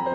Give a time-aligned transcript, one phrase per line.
[0.00, 0.14] Привет!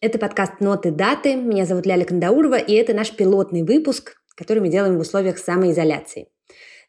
[0.00, 1.36] Это подкаст «Ноты даты».
[1.36, 6.28] Меня зовут Ляля Кандаурова, и это наш пилотный выпуск, который мы делаем в условиях самоизоляции.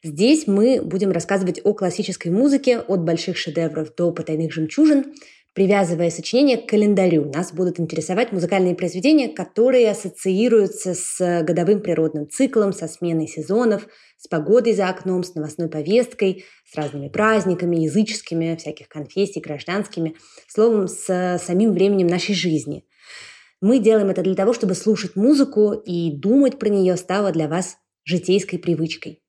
[0.08, 5.14] Здесь мы будем рассказывать о классической музыке от больших шедевров до потайных жемчужин,
[5.54, 7.30] привязывая сочинения к календарю.
[7.30, 14.30] Нас будут интересовать музыкальные произведения, которые ассоциируются с годовым природным циклом, со сменой сезонов, с
[14.30, 20.16] погодой за окном, с новостной повесткой, с разными праздниками, языческими, всяких конфессий, гражданскими,
[20.48, 22.86] словом, с самим временем нашей жизни.
[23.60, 27.76] Мы делаем это для того, чтобы слушать музыку и думать про нее стало для вас
[28.06, 29.20] житейской привычкой.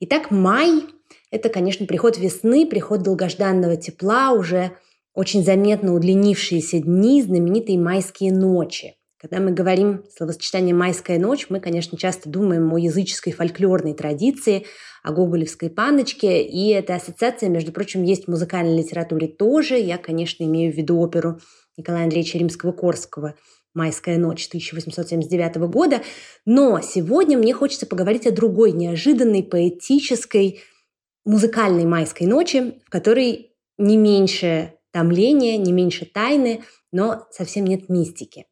[0.00, 0.82] Итак, май–
[1.30, 4.72] это, конечно, приход весны, приход долгожданного тепла, уже
[5.14, 8.96] очень заметно удлинившиеся дни, знаменитые майские ночи.
[9.18, 14.66] Когда мы говорим словосочетание «майская ночь», мы, конечно, часто думаем о языческой фольклорной традиции,
[15.02, 19.78] о гоголевской паночке, и эта ассоциация, между прочим, есть в музыкальной литературе тоже.
[19.78, 21.40] Я, конечно, имею в виду оперу
[21.78, 23.34] Николая Андреевича Римского-Корского
[23.76, 26.02] «Майская ночь» 1879 года.
[26.44, 30.60] Но сегодня мне хочется поговорить о другой, неожиданной, поэтической,
[31.24, 38.46] музыкальной майской ночи, в которой не меньше томления, не меньше тайны, но совсем нет мистики.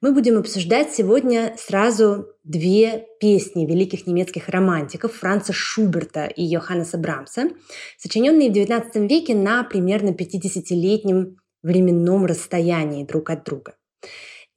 [0.00, 7.50] Мы будем обсуждать сегодня сразу две песни великих немецких романтиков Франца Шуберта и Йоханнеса Брамса,
[7.98, 13.76] сочиненные в XIX веке на примерно 50-летнем временном расстоянии друг от друга.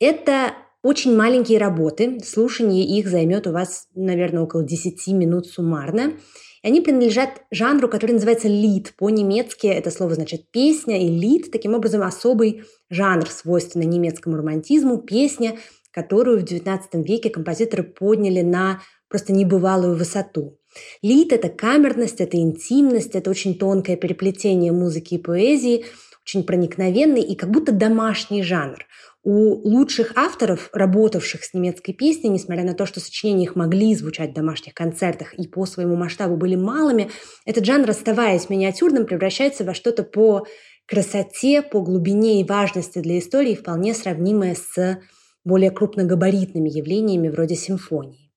[0.06, 0.54] Это
[0.84, 6.14] очень маленькие работы, слушание их займет у вас, наверное, около 10 минут суммарно.
[6.62, 8.94] Они принадлежат жанру, который называется лид.
[9.00, 15.58] По-немецки это слово значит песня, и лид таким образом особый жанр, свойственный немецкому романтизму, песня,
[15.90, 20.60] которую в XIX веке композиторы подняли на просто небывалую высоту.
[21.02, 25.86] Лид– это камерность, это интимность, это очень тонкое переплетение музыки и поэзии,
[26.26, 28.86] очень проникновенный и как будто домашний жанр.
[29.24, 34.32] У лучших авторов, работавших с немецкой песней, несмотря на то, что сочинения их могли звучать
[34.32, 37.12] в домашних концертах и по своему масштабу были малыми,
[37.46, 40.46] этот жанр, оставаясь миниатюрным, превращается во что-то по
[40.88, 45.00] красоте, по глубине и важности для истории, вполне сравнимое с
[45.44, 48.32] более крупногабаритными явлениями вроде симфонии.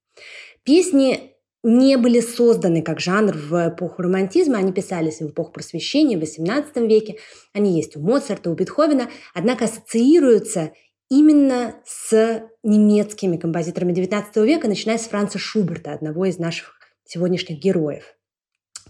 [0.63, 1.33] Песни
[1.63, 6.87] не были созданы как жанр в эпоху романтизма, они писались в эпоху просвещения в XVIII
[6.87, 7.17] веке,
[7.53, 10.71] они есть у Моцарта, у Бетховена, однако ассоциируются
[11.09, 18.15] именно с немецкими композиторами XIX века, начиная с Франца Шуберта, одного из наших сегодняшних героев.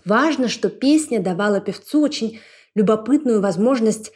[0.06, 2.40] Важно, что песня давала певцу очень
[2.76, 4.12] любопытную возможность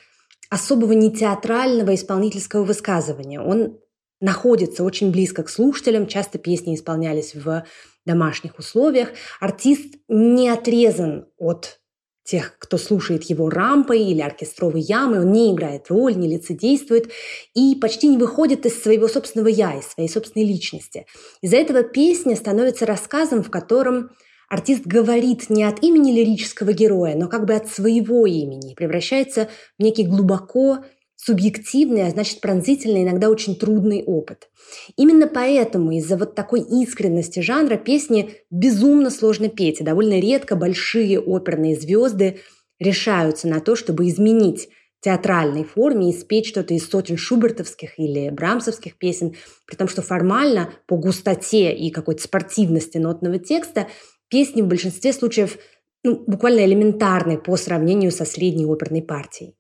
[0.50, 3.42] особого нетеатрального исполнительского высказывания.
[3.42, 3.80] Он
[4.22, 7.66] находится очень близко к слушателям, часто песни исполнялись в
[8.06, 9.10] домашних условиях.
[9.40, 11.80] Артист не отрезан от
[12.24, 17.12] тех, кто слушает его рампой или оркестровой ямой, он не играет роль, не лицедействует
[17.54, 21.06] и почти не выходит из своего собственного «я», из своей собственной личности.
[21.42, 24.12] Из-за этого песня становится рассказом, в котором
[24.48, 29.84] артист говорит не от имени лирического героя, но как бы от своего имени, превращается в
[29.84, 30.86] некий глубоко
[31.26, 34.50] субъективный, а значит пронзительный, иногда очень трудный опыт.
[34.98, 41.20] Именно поэтому из-за вот такой искренности жанра песни безумно сложно петь, и довольно редко большие
[41.20, 42.40] оперные звезды
[42.80, 44.70] решаются на то, чтобы изменить
[45.00, 49.36] театральной форме и спеть что-то из сотен шубертовских или брамсовских песен,
[49.66, 53.88] при том, что формально по густоте и какой-то спортивности нотного текста
[54.30, 55.58] песни в большинстве случаев
[56.04, 59.56] ну, буквально элементарны по сравнению со средней оперной партией.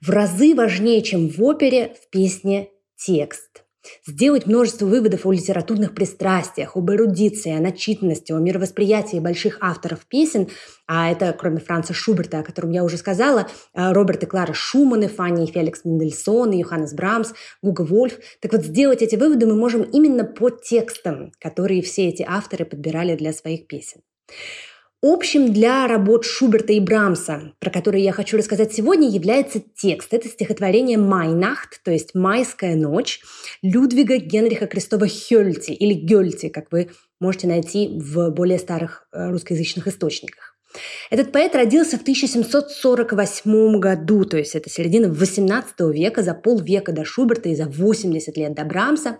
[0.00, 3.66] В разы важнее, чем в опере, в песне текст.
[4.06, 10.48] Сделать множество выводов о литературных пристрастиях, об эрудиции, о начитанности, о мировосприятии больших авторов песен,
[10.86, 15.08] а это, кроме Франца Шуберта, о котором я уже сказала, э, Роберт и Клара Шуманы,
[15.08, 17.32] Фанни и Феликс Мендельсон, и Йоханнес Брамс,
[17.62, 18.18] Гуга Вольф.
[18.40, 23.16] Так вот, сделать эти выводы мы можем именно по текстам, которые все эти авторы подбирали
[23.16, 24.00] для своих песен.
[25.08, 30.12] Общим для работ Шуберта и Брамса, про которые я хочу рассказать сегодня, является текст.
[30.12, 33.20] Это стихотворение «Майнахт», то есть «Майская ночь»
[33.62, 39.86] Людвига Генриха Крестова Хёльти или Гёльти, как вы можете найти в более старых э, русскоязычных
[39.86, 40.55] источниках.
[41.10, 47.04] Этот поэт родился в 1748 году, то есть это середина 18 века, за полвека до
[47.04, 49.18] Шуберта и за 80 лет до Брамса,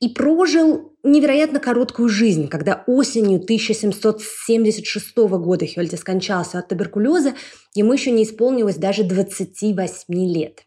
[0.00, 7.34] и прожил невероятно короткую жизнь, когда осенью 1776 года Хёльте скончался от туберкулеза,
[7.74, 10.64] ему еще не исполнилось даже 28 лет.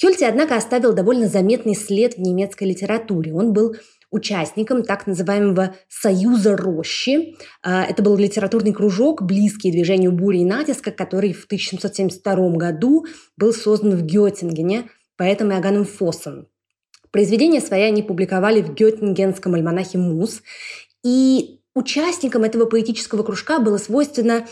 [0.00, 3.34] Хёльте, однако, оставил довольно заметный след в немецкой литературе.
[3.34, 3.74] Он был
[4.10, 7.36] участником так называемого «Союза рощи».
[7.62, 13.06] А, это был литературный кружок, близкий движению бури и натиска, который в 1772 году
[13.36, 16.46] был создан в Геттингене поэтом Иоганном Фоссом.
[17.10, 20.42] Произведения свои они публиковали в геттингенском альманахе «Мус»,
[21.04, 24.46] и участникам этого поэтического кружка было свойственно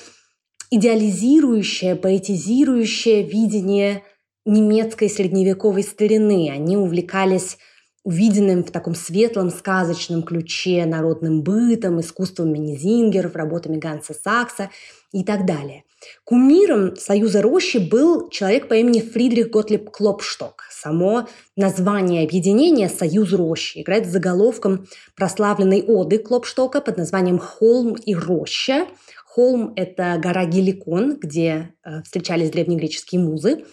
[0.71, 4.03] идеализирующее, поэтизирующее видение
[4.45, 6.51] немецкой средневековой старины.
[6.51, 7.59] Они увлекались
[8.07, 14.71] увиденным в таком светлом, сказочном ключе народным бытом, искусством Минизингеров, работами Ганса Сакса
[15.13, 15.83] и так далее.
[16.23, 20.63] Кумиром Союза Рощи был человек по имени Фридрих Готлиб Клопшток.
[20.71, 21.27] Само
[21.57, 24.87] название объединения «Союз Рощи» играет с заголовком
[25.17, 28.87] прославленной оды Клопштока под названием «Холм и роща».
[29.25, 33.65] Холм– это гора Геликон, где э, встречались древнегреческие музы,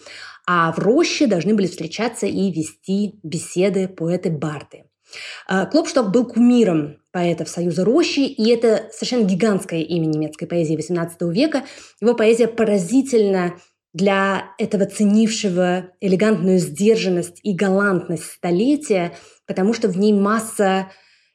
[0.46, 4.84] а в роще должны были встречаться и вести беседы поэты-барды.
[5.46, 11.32] А, Клопшток был кумиром поэтов Союза Рощи, и это совершенно гигантское имя немецкой поэзии XVIII
[11.32, 11.64] века.
[12.00, 13.54] Его поэзия поразительна
[13.92, 19.12] для этого ценившего элегантную сдержанность и галантность столетия,
[19.46, 20.90] потому что в ней масса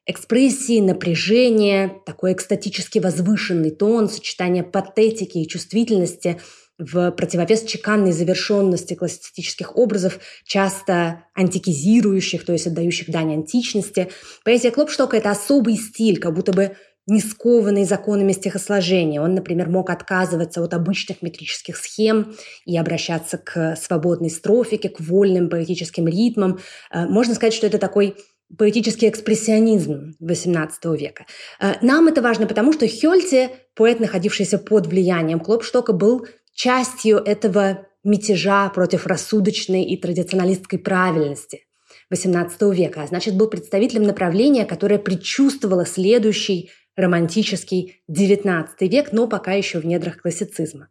[0.05, 6.39] экспрессии, напряжения, такой экстатически возвышенный тон, сочетание патетики и чувствительности–
[6.79, 14.09] в противовес чеканной завершенности классицистических образов, часто антикизирующих, то есть отдающих дань античности.
[14.43, 19.21] Поэзия Клопштока– это особый стиль, как будто бы не скованный законами стихосложения.
[19.21, 22.35] Он, например, мог отказываться от обычных метрических схем
[22.65, 26.59] и обращаться к свободной строфике, к вольным поэтическим ритмам.
[26.91, 28.15] Э, можно сказать, что это такой
[28.57, 31.25] поэтический экспрессионизм XVIII века.
[31.59, 36.27] Э, нам это важно, потому что Хёльте, поэт, находившийся под влиянием Клопштока, был
[36.59, 41.67] частью этого мятежа против рассудочной и традиционалистской правильности
[42.13, 49.53] XVIII века, а значит, был представителем направления, которое предчувствовало следующий романтический XIX век, но пока
[49.53, 50.89] еще в недрах классицизма.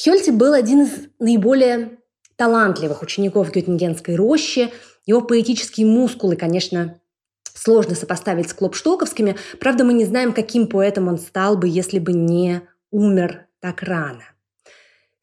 [0.00, 1.98] Хёльте был один из наиболее
[2.36, 4.72] талантливых учеников Геттингенской рощи.
[5.04, 7.00] Его поэтические мускулы, конечно,
[7.42, 9.34] сложно сопоставить с клопштоковскими.
[9.58, 12.62] Правда, мы не знаем, каким поэтом он стал бы, если бы не
[12.92, 14.22] умер так рано.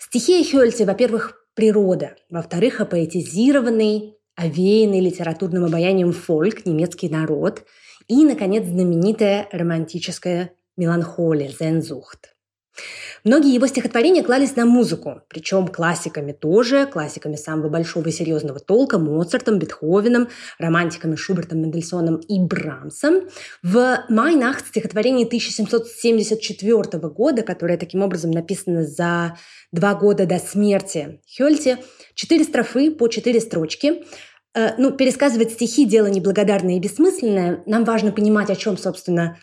[0.05, 7.63] Стихия Хёльте, во-первых, природа, во-вторых, апоэтизированный, овеянный литературным обаянием фольк, немецкий народ,
[8.09, 12.32] и, наконец, знаменитая романтическая меланхолия, зензухт.
[13.23, 18.97] Многие его стихотворения клались на музыку, причем классиками тоже, классиками самого большого и серьезного толка,
[18.97, 20.27] Моцартом, Бетховеном,
[20.59, 23.29] романтиками Шубертом, Мендельсоном и Брамсом.
[23.61, 29.37] В «Майнахт» стихотворение 1774 года, которое таким образом написано за
[29.71, 31.77] два года до смерти Хёльте,
[32.15, 34.03] четыре строфы по четыре строчки–
[34.53, 37.63] э, ну, пересказывать стихи– дело неблагодарное и бессмысленное.
[37.65, 39.37] Нам важно понимать, о чем, собственно,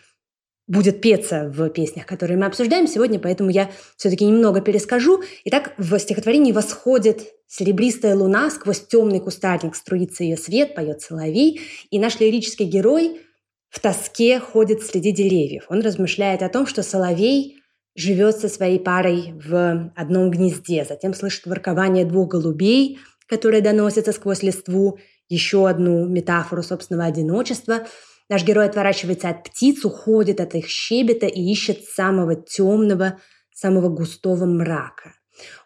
[0.67, 5.21] будет петься в песнях, которые мы обсуждаем сегодня, поэтому я все-таки немного перескажу.
[5.45, 11.99] Итак, в стихотворении восходит серебристая луна, сквозь темный кустарник струится ее свет, поет соловей, и
[11.99, 13.21] наш лирический герой
[13.69, 15.65] в тоске ходит среди деревьев.
[15.69, 17.57] Он размышляет о том, что соловей
[17.95, 24.43] живет со своей парой в одном гнезде, затем слышит воркование двух голубей, которые доносятся сквозь
[24.43, 27.87] листву, еще одну метафору собственного одиночества–
[28.31, 33.19] Наш герой отворачивается от птиц, уходит от их щебета и ищет самого темного,
[33.53, 35.15] самого густого мрака.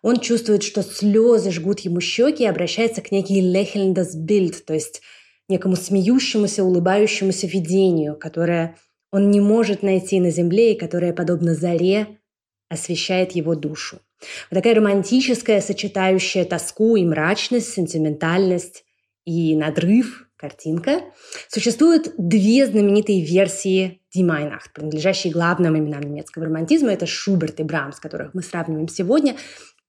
[0.01, 5.03] Он чувствует, что слезы жгут ему щеки и обращается к некий Bild, то есть
[5.47, 8.77] некому смеющемуся, улыбающемуся видению, которое
[9.11, 12.17] он не может найти на земле и которое, подобно заре,
[12.67, 13.99] освещает его душу.
[14.49, 18.85] Вот такая романтическая, сочетающая тоску и мрачность, сентиментальность
[19.23, 21.01] и надрыв картинка.
[21.49, 26.91] Существуют две знаменитые версии Die принадлежащие главным именам немецкого романтизма.
[26.91, 29.35] Это Шуберт и Брамс, которых мы сравниваем сегодня.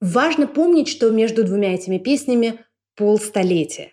[0.01, 2.61] Важно помнить, что между двумя этими песнями
[2.97, 3.93] полстолетия.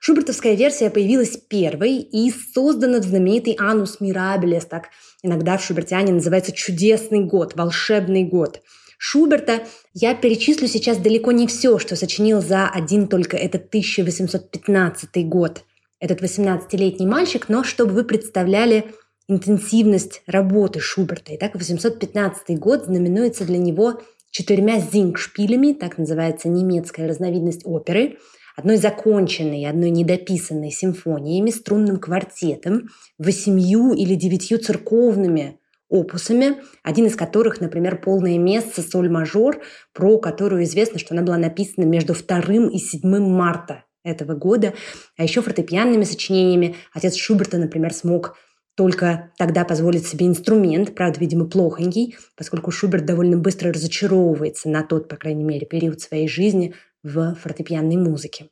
[0.00, 4.88] Шубертовская версия появилась первой и создана в знаменитый «Анус Мирабелес», так
[5.22, 8.62] иногда в шубертиане называется «чудесный год», «волшебный год».
[8.96, 9.62] Шуберта
[9.94, 15.64] я перечислю сейчас далеко не все, что сочинил за один только этот 1815 год
[16.00, 18.92] этот 18-летний мальчик, но чтобы вы представляли
[19.28, 21.34] интенсивность работы Шуберта.
[21.34, 24.00] Итак, 815 год знаменуется для него
[24.30, 28.18] четырьмя зингшпилями, так называется немецкая разновидность оперы,
[28.56, 32.88] одной законченной, одной недописанной симфониями, струнным квартетом,
[33.18, 39.62] восемью или девятью церковными опусами, один из которых, например, полное место соль-мажор,
[39.94, 44.74] про которую известно, что она была написана между 2 и 7 марта этого года,
[45.16, 48.36] а еще фортепианными сочинениями отец Шуберта, например, смог
[48.76, 55.08] только тогда позволить себе инструмент, правда, видимо, плохонький, поскольку Шуберт довольно быстро разочаровывается на тот,
[55.08, 58.50] по крайней мере, период своей жизни в фортепианной музыке.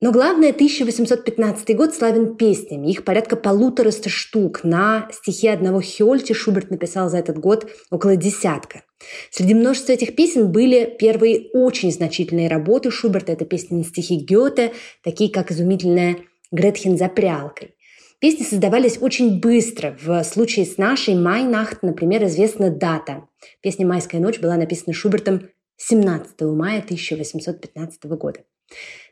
[0.00, 2.90] Но главное, 1815 год славен песнями.
[2.90, 4.64] Их порядка полутораста штук.
[4.64, 8.82] На стихи одного Хёльти Шуберт написал за этот год около десятка.
[9.30, 13.32] Среди множества этих песен были первые очень значительные работы Шуберта.
[13.32, 16.16] Это песни на стихи Гёте, такие как изумительная
[16.50, 17.74] «Гретхен за прялкой».
[18.20, 19.98] Песни создавались очень быстро.
[20.00, 23.24] В случае с нашей «Майнахт», например, известна дата.
[23.62, 28.40] Песня «Майская ночь» была написана Шубертом 17 мая 1815 года.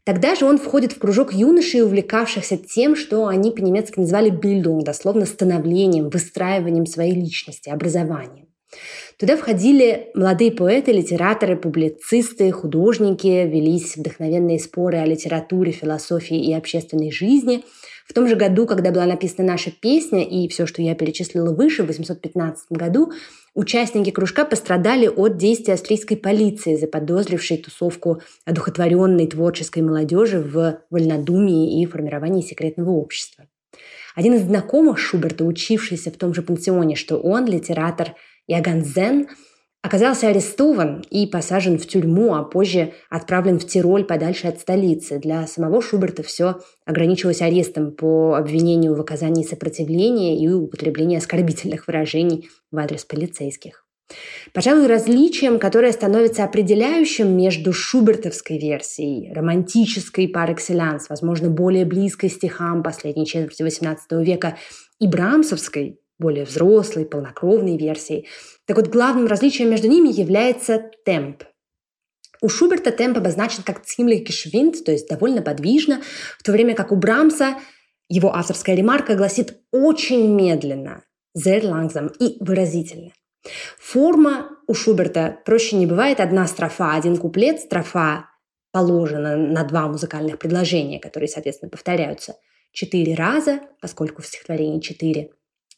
[0.05, 5.27] Тогда же он входит в кружок юношей, увлекавшихся тем, что они по-немецки называли «бильдунг», дословно
[5.27, 8.50] становлением, выстраиванием своей личности, образованием.
[9.19, 17.11] Туда входили молодые поэты, литераторы, публицисты, художники, велись вдохновенные споры о литературе, философии и общественной
[17.11, 17.65] жизни–
[18.11, 21.85] в том же году, когда была написана наша песня и все, что я перечислила выше,
[21.85, 23.13] в 815 году,
[23.55, 31.87] участники кружка пострадали от действий австрийской полиции, заподозрившей тусовку одухотворенной творческой молодежи в вольнодумии и
[31.87, 33.47] формировании секретного общества.
[34.17, 38.17] Один из знакомых Шуберта, учившийся в том же пансионе, что он, литератор
[38.51, 39.29] Иоганн Зен,
[39.81, 45.19] оказался арестован и посажен в тюрьму, а позже отправлен в Тироль подальше от столицы.
[45.19, 52.49] Для самого Шуберта все ограничивалось арестом по обвинению в оказании сопротивления и употреблении оскорбительных выражений
[52.73, 53.87] в адрес полицейских.
[54.53, 62.83] Пожалуй, различием, которое становится определяющим между шубертовской версией, романтической par excellence, возможно, более близкой стихам
[62.83, 64.57] последней четверти XVIII века,
[64.99, 68.29] и брамсовской, более взрослой, полнокровной версией.
[68.67, 71.45] Так вот, главным различием между ними является темп.
[72.43, 76.01] У Шуберта темп обозначен как ziemlich geschwind, то есть довольно подвижно,
[76.39, 77.57] в то время как у Брамса
[78.09, 81.05] его авторская ремарка гласит очень медленно,
[81.37, 83.13] sehr langsam и выразительно.
[83.79, 86.21] Форма у Шуберта проще не бывает.
[86.21, 88.27] Одна строфа, один куплет, строфа
[88.73, 92.37] положена на два музыкальных предложения, которые, соответственно, повторяются
[92.73, 95.31] четыре раза, поскольку в стихотворении четыре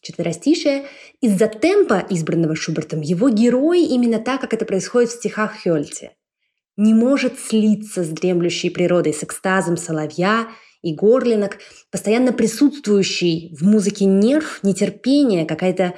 [0.02, 0.84] четверостишее.
[1.20, 6.12] Из-за темпа, избранного Шубертом, его герой, именно так, как это происходит в стихах Хёльте,
[6.76, 10.48] не может слиться с дремлющей природой, с экстазом соловья
[10.82, 11.58] и горлинок,
[11.90, 15.94] постоянно присутствующий в музыке нерв, нетерпение, какая-то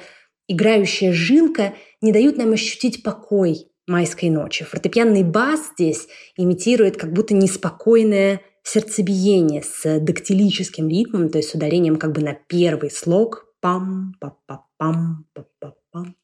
[0.47, 4.65] играющая жилка не дают нам ощутить покой майской ночи.
[4.65, 6.07] Фортепианный бас здесь
[6.37, 12.33] имитирует как будто неспокойное сердцебиение с дактилическим ритмом, то есть с ударением как бы на
[12.33, 16.15] первый слог, пам па па пам па па пам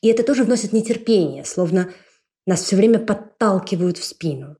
[0.00, 1.92] И это тоже вносит нетерпение, словно
[2.46, 4.56] нас все время подталкивают в спину.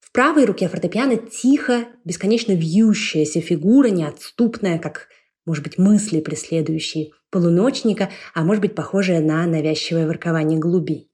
[0.00, 5.06] В правой руке фортепиано тихо, бесконечно вьющаяся фигура, неотступная, как,
[5.46, 11.08] может быть, мысли, преследующие полуночника, а может быть, похожая на навязчивое воркование голубей.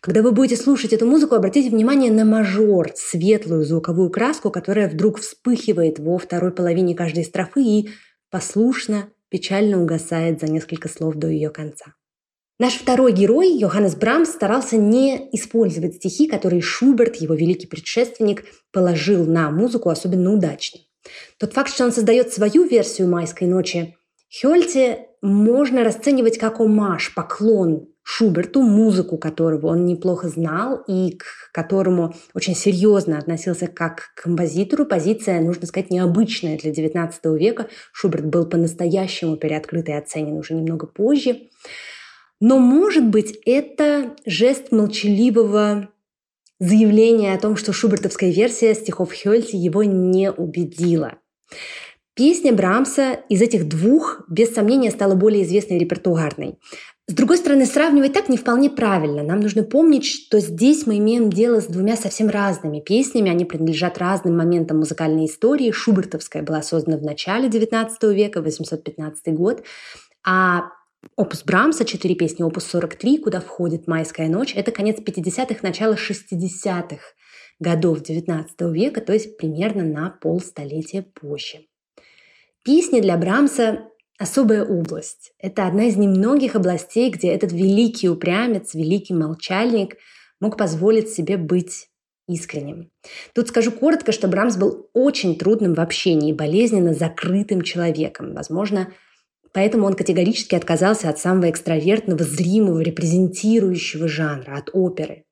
[0.00, 5.18] Когда вы будете слушать эту музыку, обратите внимание на мажор, светлую звуковую краску, которая вдруг
[5.18, 7.90] вспыхивает во второй половине каждой строфы и
[8.30, 11.94] послушно печально угасает за несколько слов до ее конца.
[12.58, 19.24] Наш второй герой, Йоханнес Брамс, старался не использовать стихи, которые Шуберт, его великий предшественник, положил
[19.24, 20.80] на музыку особенно удачно.
[21.38, 23.96] Тот факт, что он создает свою версию «Майской ночи»,
[24.40, 32.14] Хёльте можно расценивать как омаж, поклон Шуберту, музыку которого он неплохо знал и к которому
[32.34, 34.86] очень серьезно относился как к композитору.
[34.86, 37.68] Позиция, нужно сказать, необычная для XIX века.
[37.92, 41.48] Шуберт был по-настоящему переоткрыт и оценен уже немного позже.
[42.40, 45.88] Но, может быть, это жест молчаливого
[46.58, 51.18] заявления о том, что шубертовская версия стихов Хёльти его не убедила.
[52.14, 56.58] Песня Брамса из этих двух, без сомнения, стала более известной репертуарной.
[57.08, 59.22] С другой стороны, сравнивать так не вполне правильно.
[59.22, 63.30] Нам нужно помнить, что здесь мы имеем дело с двумя совсем разными песнями.
[63.30, 65.72] Они принадлежат разным моментам музыкальной истории.
[65.72, 69.64] Шубертовская была создана в начале XIX века, 815 год.
[70.24, 70.70] А
[71.16, 77.02] Опус Брамса, четыре песни, опус 43, куда входит «Майская ночь», это конец 50-х, начало 60-х
[77.58, 81.66] годов XIX века, то есть примерно на полстолетия позже.
[82.64, 83.88] Песни для Брамса
[84.18, 85.32] особая область.
[85.38, 89.96] Это одна из немногих областей, где этот великий упрямец, великий молчальник
[90.40, 91.88] мог позволить себе быть
[92.28, 92.90] искренним.
[93.34, 98.34] Тут скажу коротко, что Брамс был очень трудным в общении, болезненно закрытым человеком.
[98.34, 98.92] Возможно,
[99.52, 105.24] поэтому он категорически отказался от самого экстравертного, зримого, репрезентирующего жанра, от оперы.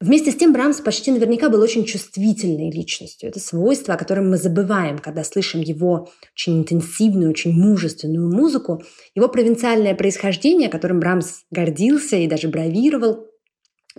[0.00, 3.28] Вместе с тем Брамс почти наверняка был очень чувствительной личностью.
[3.28, 8.82] Это свойство, о котором мы забываем, когда слышим его очень интенсивную, очень мужественную музыку.
[9.14, 13.28] Его провинциальное происхождение, которым Брамс гордился и даже бравировал,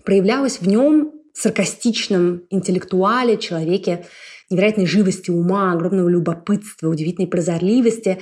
[0.04, 4.06] проявлялось в нем саркастичном интеллектуале, человеке
[4.50, 8.20] невероятной живости ума, огромного любопытства, удивительной прозорливости,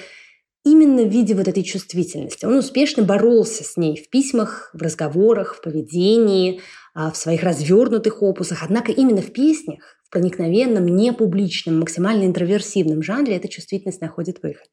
[0.63, 2.45] именно в виде вот этой чувствительности.
[2.45, 6.61] Он успешно боролся с ней в письмах, в разговорах, в поведении,
[6.95, 8.63] в своих развернутых опусах.
[8.63, 14.67] Однако именно в песнях, в проникновенном, непубличном, максимально интроверсивном жанре эта чувствительность находит выход.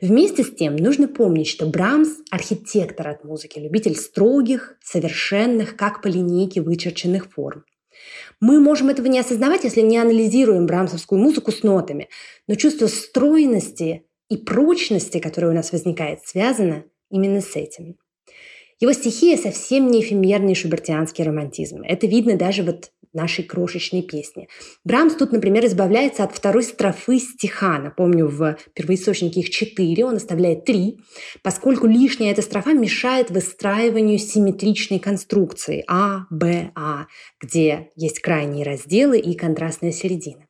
[0.00, 6.08] Вместе с тем нужно помнить, что Брамс– архитектор от музыки, любитель строгих, совершенных, как по
[6.08, 7.64] линейке вычерченных форм.
[8.40, 12.08] Мы можем этого не осознавать, если не анализируем брамсовскую музыку с нотами,
[12.48, 17.96] но чувство стройности и прочности, которое у нас возникает, связано именно с этим.
[18.82, 21.82] Его стихия совсем не эфемерный шубертианский романтизм.
[21.84, 24.48] Это видно даже вот нашей крошечной песни.
[24.82, 27.78] Брамс тут, например, избавляется от второй строфы стиха.
[27.78, 30.98] Напомню, в первоисточнике их четыре, он оставляет три,
[31.44, 37.06] поскольку лишняя эта строфа мешает выстраиванию симметричной конструкции А, Б, А,
[37.40, 40.48] где есть крайние разделы и контрастная середина.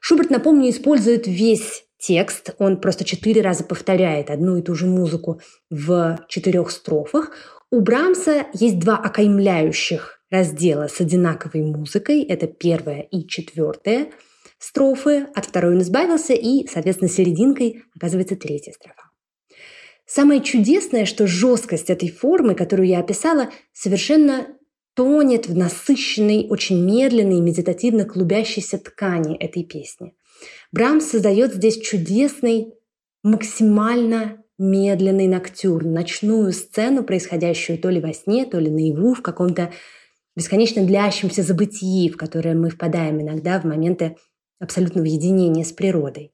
[0.00, 5.40] Шуберт, напомню, использует весь текст, он просто четыре раза повторяет одну и ту же музыку
[5.70, 7.30] в четырех строфах.
[7.70, 14.10] У Брамса есть два окаймляющих раздела с одинаковой музыкой, это первая и четвертая
[14.58, 19.10] строфы, от второй он избавился, и, соответственно, серединкой оказывается третья строфа.
[20.06, 24.46] Самое чудесное, что жесткость этой формы, которую я описала, совершенно
[24.94, 30.14] тонет в насыщенной, очень медленной, медитативно клубящейся ткани этой песни.
[30.72, 32.72] Брамс создает здесь чудесный,
[33.22, 39.72] максимально медленный ноктюр, ночную сцену, происходящую то ли во сне, то ли наяву, в каком-то
[40.34, 44.16] бесконечно длящемся забытии, в которое мы впадаем иногда в моменты
[44.58, 46.32] абсолютного единения с природой.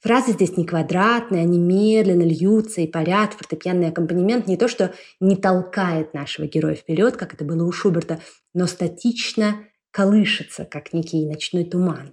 [0.00, 3.32] Фразы здесь не квадратные, они медленно льются и парят.
[3.32, 8.20] Фортепианный аккомпанемент не то, что не толкает нашего героя вперед, как это было у Шуберта,
[8.52, 12.12] но статично колышется, как некий ночной туман.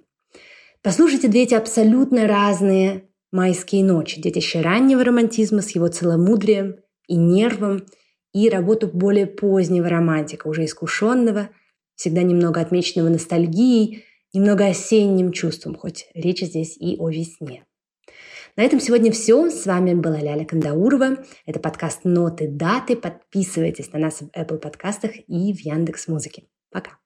[0.81, 7.85] Послушайте две эти абсолютно разные майские ночи, детище раннего романтизма с его целомудрием и нервом–
[8.33, 11.49] и работу более позднего романтика, уже искушенного,
[11.95, 17.65] всегда немного отмеченного ностальгией, немного осенним чувством, хоть речь здесь и о весне.
[18.55, 19.49] На этом сегодня все.
[19.49, 21.23] С вами была Ляля Кандаурова.
[21.45, 22.95] Это подкаст «Ноты, даты».
[22.95, 26.43] Подписывайтесь на нас в Apple подкастах и в Яндекс Музыке.
[26.71, 27.02] Пока.